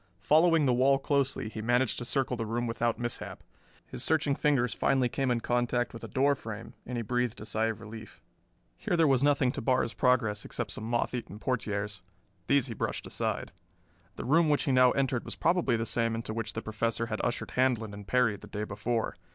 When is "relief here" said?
7.79-8.97